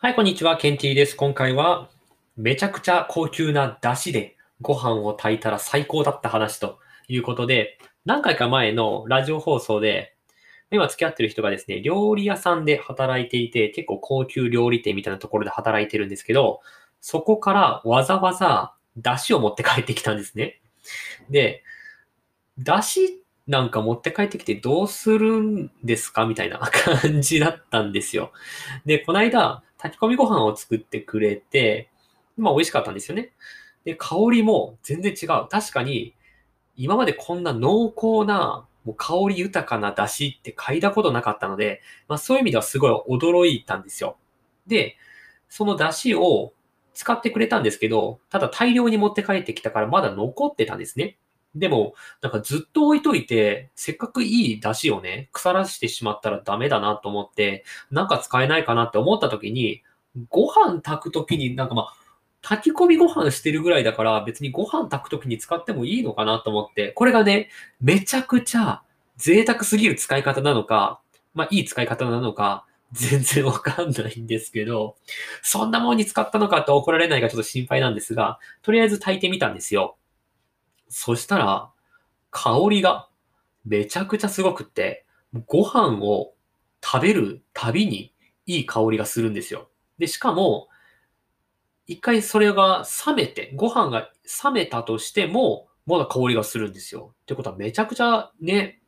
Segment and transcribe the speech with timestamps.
[0.00, 0.56] はい、こんにちは。
[0.56, 1.16] ケンティーです。
[1.16, 1.88] 今回は、
[2.36, 6.78] めちゃくちゃ高級な出汁でご飯を炊いたら最高だった話と
[7.08, 10.14] いうことで、何回か前のラジオ放送で、
[10.70, 16.60] 今付き合ってる人がですね、料理屋さんで働いていて、結構高級料理店みたいなところで働いてるんですけど、
[17.00, 20.60] そこからわざわざ出汁を持って帰ってきたんですね。
[21.28, 21.64] で、
[22.56, 23.14] 出汁
[23.48, 28.30] なんか持って帰ってきてどうするんですかみたいな感じだったんですよ。
[28.86, 31.88] で、この間、炊き込みご飯を作ってくれて、
[32.36, 33.32] まあ美味しかったんですよね。
[33.84, 35.48] で、香りも全然違う。
[35.48, 36.14] 確かに、
[36.76, 44.16] 今までこんな濃厚な、もう香り豊かな出汁って嗅いだことなかったので、まあそういう意味ではすごい驚いたんですよ。
[44.66, 44.96] で、
[45.48, 46.52] その出汁を
[46.94, 51.16] 使ってくれたんですけど、ただ大量に持って帰ってきたからまだ残ってたんですね。
[51.54, 59.82] でも、なんかずっと置いといて、せっかくいい出汁をね、腐らしてしまったらダメだなと思って、なんか使えないかなって思った時に、
[60.28, 61.94] ご飯炊く時になんかまあ、
[62.42, 68.82] 炊き込みご飯してるぐらいだから別にご飯炊く時に使ってもいいのかなと思って、これがね、めちゃくちゃ
[69.16, 71.00] 贅沢すぎる使い方なのか、
[71.34, 74.96] まあいい使い方なのか、全然わかんないんですけど、
[75.42, 79.96] そんなもんに使ったのかって怒られないかちょっと心配なんですが、とりあえず炊いてみたんですよ。
[80.88, 81.70] そしたら、
[82.30, 83.08] 香りが
[83.64, 85.06] めちゃくちゃすごくって、
[85.46, 86.34] ご飯を
[86.84, 88.14] 食べるたびに
[88.46, 89.70] いい香りがするんですよ。
[89.98, 90.68] で、しかも、
[91.86, 94.10] 一回それが冷めて、ご飯が
[94.44, 97.14] 冷めたとしても、まだ香りがするんですよ。
[97.22, 98.80] ってことはめちゃくちゃね、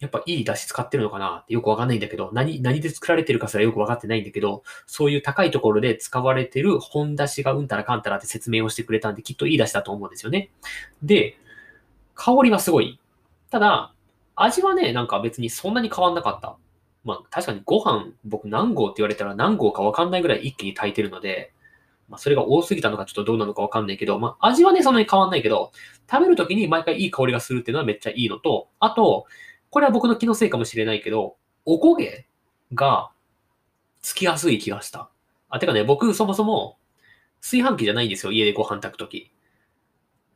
[0.00, 10.50] やっぱいい出汁使ってるのかなってよくわかんないんだけど、何、何で作られてるかすらよくわかってないんだけど、そういう高いところで使われてる本出汁がうんたらかんたらって説明をしてくれたんで、きっといい出汁だと思うんですよね。
[11.02, 11.36] で、
[12.14, 13.00] 香りはすごい。
[13.50, 13.94] ただ、
[14.36, 16.56] 味はね、なんか別にそんなに変わんなかった。
[17.04, 21.52] まあ確かにご飯、僕何合って言われたら何合かわかんないぐらい一気に炊いてるので、
[22.08, 25.72] まあそれが多すぎたのかちょっとどうなのかわかんないけど、まあ味はね、そんなに変わんないけど、
[26.10, 29.26] 食べるときに毎回いい香りがするっていうのはめっちゃいいのと、あと、
[29.74, 32.28] これは僕の気のせいかもしれないけど、おこげ
[32.74, 33.10] が
[34.02, 35.10] つきやすい気がした。
[35.48, 36.78] あ、てかね、僕そもそも
[37.40, 39.32] 炊飯器じゃないんですよ、家でご飯炊くとき。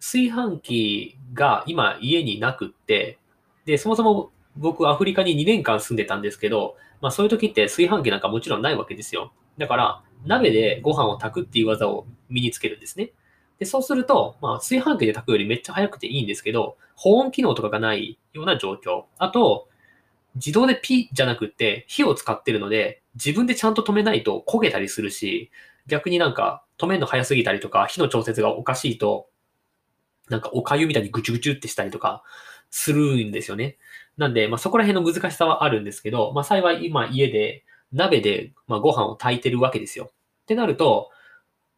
[0.00, 3.20] 炊飯器が今家になくって、
[3.64, 9.32] で、そもそも僕アフリカに2年間住んでたんですけど、まあそういう時って炊飯器なんかもちろんないわけですよ。
[9.56, 13.12] だから、鍋でご飯を炊くっていう技を身につけるんですね。
[13.58, 19.04] で、そうすると、まあ、炊飯器で炊くよりめっちゃ早くていいんですけど、保温機能とかがないような状況。
[19.18, 19.68] あと、
[20.34, 25.50] 自動でピじゃなくて火を使ってるので、自分でちゃんと止めないと焦げたりするし、
[25.86, 29.28] 逆になんか止めるの早すぎたりとか、火の調節がおかしいと、
[30.28, 32.22] なんかお粥みたいにぐちゅぐちゅってしたりとか
[32.70, 33.78] するんですよね。
[34.16, 40.10] なんで、まあそこら辺の難しさはあるんですけど、まあ幸い今家で鍋でまあご飯を炊いてるわけですよ。
[40.42, 41.10] ってなると、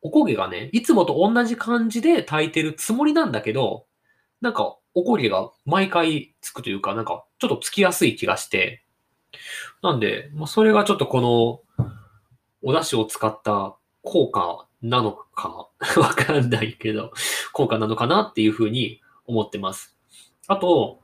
[0.02, 3.86] おこげがね、いつもと同じ感じで炊いてるつもりなんだけど、
[4.40, 8.84] なんか、おこげが毎回つくというか、なんか、ちょっとつきやすい気がして、
[9.82, 11.86] なんで、まあ、それがちょっとこの、
[12.62, 15.68] お出汁を使った効果なのか、
[15.98, 17.12] わかんないけど、
[17.52, 19.96] 効果なのかなっていうふうに思ってます。
[20.46, 21.00] あと、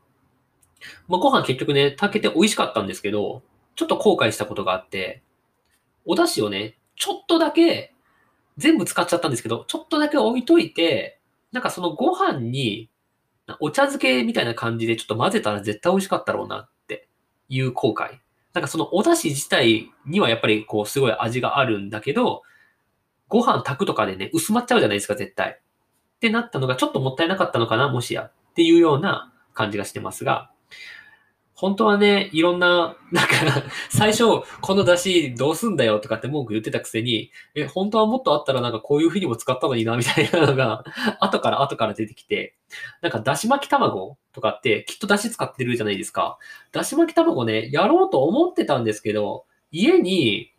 [1.08, 3.42] まあ、ご飯結局ね、炊けて美味しかったんですけど、
[3.74, 5.22] ちょっと後悔したことがあって、
[6.04, 7.92] お出汁をね、ちょっとだけ
[8.56, 11.20] 全部使っちゃったんですけど、ちょっとだけ置いといて、
[11.52, 12.90] なんかそのご飯に、
[13.60, 17.08] お茶漬けみたいな感じでちょっと混ぜたら絶対美味しかったろうなって
[17.48, 18.18] いう後悔。
[18.54, 22.42] なんかそのお出汁自体にはやっぱりこうすごい味があるんだけど、
[23.28, 25.50] ご飯炊くとかでね、薄まっちゃうじゃないですか、絶対。
[26.16, 28.22] ってなったのがちょっともったいなかったのかな、もしや。
[28.24, 30.50] っていうような感じがしてますが、
[31.56, 33.34] 本当はね、いろんな、なんか、
[33.88, 34.24] 最初、
[34.60, 40.84] この出汁どうすんだよとかって文句言ってたくせに、え、本当はもっとあったらなんかこういう風にも使ったのにな、みたいなのが、
[41.18, 42.54] 後から後から出てきて、
[43.00, 46.36] なんか出汁巻き卵とかってきっと出汁使ってるじゃないですか。
[46.72, 50.52] 出汁巻き卵ね、やろうと思ってたんですけど、家に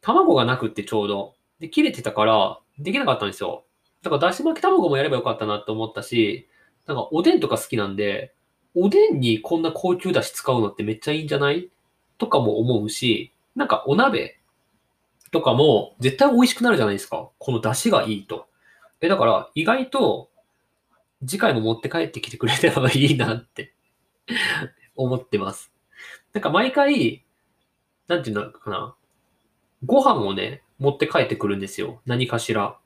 [0.00, 1.34] 卵がなくってちょうど。
[1.60, 3.64] で、切れてたから、できなかったんですよ。
[4.02, 6.48] だから出汁巻き卵もやればよかったなと思ったし、
[6.86, 8.34] なんかおでんとか好きなんで、
[8.74, 11.70] おでんにこんな高級だし使うのってめっちゃいいんじゃない？
[12.18, 14.38] とかも思うし、なんかお鍋
[15.30, 17.28] とかも絶対美味しくなるじゃないですか。
[17.38, 18.48] この出汁がいいと。
[19.00, 20.30] え、だから意外と
[21.26, 23.74] 次回も持って帰ってきてくれればいいなって
[24.96, 25.72] 思ってます。
[26.32, 27.24] なんか毎回、
[28.08, 28.94] なんていうのかな。
[29.84, 32.00] ご飯をね、持って帰ってくるんですよ。
[32.06, 32.78] 何かしら。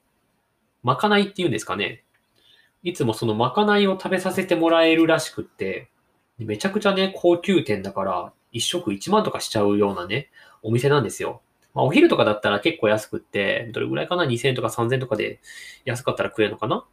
[0.82, 2.04] まかないっていうんですかね。
[2.82, 5.90] いつもそのまかないを食べさせてもらえるらしくって、
[6.38, 10.30] めちゃくちゃね、高級店だから、一食1万とかしちゃうようなね、
[10.62, 11.42] お店なんですよ。
[11.74, 15.40] まあ、お昼とかだったら結構安くって、どれぐらいかな ?2000 とか3000とかで
[15.84, 16.86] 安かったら食えるのかな？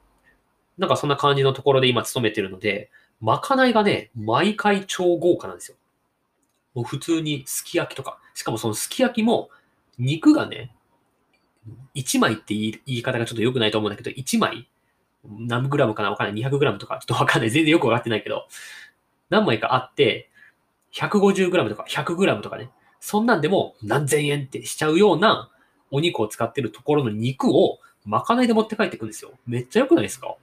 [0.77, 2.89] なんかそんな感じのところで今勤めてるので、
[3.21, 5.77] まかないがね、毎回超豪華なんですよ。
[6.73, 8.19] もう普通にすき焼きとか。
[8.33, 9.49] しかもそのすき焼きも、
[9.97, 10.75] 肉がね、
[11.95, 14.67] 1枚って言い方がちょっと良くないと思うんだけど、1枚
[15.29, 16.11] 何グラムかな？
[16.11, 16.43] わかんない。
[16.43, 17.51] 200グラムとか、ちょっとわかんない。
[17.51, 18.47] 全然よくわかってないけど、
[19.29, 20.29] 何枚かあって、
[20.93, 22.69] 150グラムとか100グラムとかね、
[22.99, 25.49] そんなんでも何千円ってしちゃうような
[25.91, 29.31] お肉を使ってるところの肉をまかないで持って帰ってくんですよ。
[29.45, 30.35] めっちゃ良くないですか？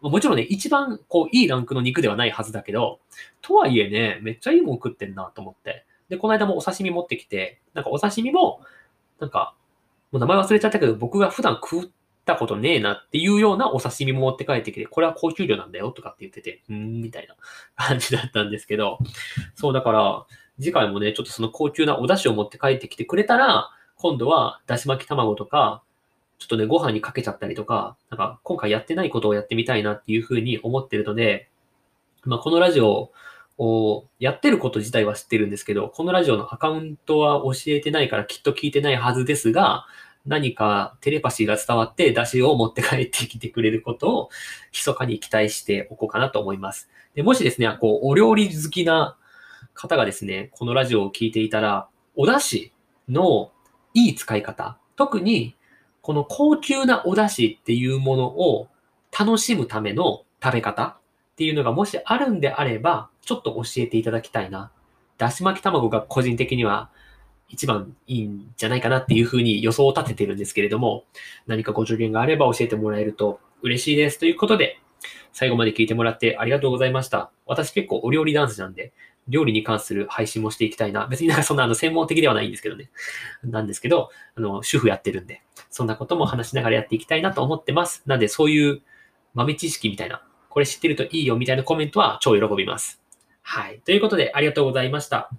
[0.00, 3.00] もちろんね、一番こういいランクの肉ではないはずだけど、
[3.40, 5.86] とはいえね、めっちゃいいもん食ってんなと思って。
[6.10, 8.60] で、この間もお刺身持ってきて、なんかお刺身も、
[9.18, 9.54] なんか、
[10.12, 11.88] もう名前忘れちゃったけど、僕が普段食っ
[12.24, 17.36] たことねえなっていうようなお刺身も持って帰ってきて、これは高級魚なんだよとかって言ってて、うーん、みたいな
[17.76, 18.98] 感じだったんですけど、
[19.54, 20.26] そうだから、
[20.58, 25.82] 次回もね、ちょっとその高級なお出汁を持って帰ってきてくれたら、今度はだし巻き卵とか、
[26.38, 31.48] ちょっとね、ご飯にかけちゃったりとか、なんか今回やってないことをやってみたいなっていうふうに思ってるので、
[32.24, 33.12] まあ、このラジオ
[33.58, 39.86] をやってること自体は知ってるんですけど、このラジオのアカウントは教えてないからきっと聞いてないはずですが、
[40.26, 44.30] 何かテレパシーが伝わって出汁を持って帰ってきてくれることを
[44.72, 46.88] 密かに期待しておこうかなと思います。
[47.14, 49.16] でもしですね、こう、お料理好きな
[49.74, 52.70] 方がですね、このラジオを聞いていたら、お出汁
[53.08, 53.52] の
[53.92, 55.54] いい使い方、特に
[56.00, 58.68] この高級なお出汁っていうものを
[59.16, 60.96] 楽しむための食べ方っ
[61.36, 64.70] ていうのがもしあるんであれば、ちょっと教えていただきたいな。
[65.18, 66.90] だし巻き卵が個人的には
[67.48, 71.04] 一番いいんじゃないかなっていうふうに予想を立ててるんですけれども、
[71.46, 74.18] 何かご助言があれば教えてもらえると嬉しいです。
[74.18, 74.80] ということで、
[75.32, 77.30] 最後まで聞いてもらってありがとうございました。
[77.46, 78.92] 私結構お料理ダンスなんで、
[79.28, 81.06] 料理に関する配信もしていきたいな。
[81.06, 82.90] 別になんかそんなあの専門的ではないんですけどね。
[83.42, 88.02] なんですけど、あの、主婦やってるんで、そんなことも話しながらやっていきたいなと思ってます。
[88.06, 88.82] なんでそういう
[89.32, 93.00] 豆知識みたいな、これ知ってるといいよみたいなコメントは超喜びます。
[93.42, 93.80] はい。
[93.84, 95.30] ということで、ありがとうございました。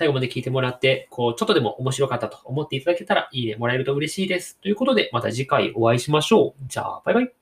[0.00, 4.58] 最後まで聞いてもらって、こう、ちょっとでも面白かったと思っていただけたら、いいねもらえると嬉しいです。
[4.58, 6.64] ということで、また次回お会いしましょう。
[6.68, 7.39] じゃあ、バイバイ。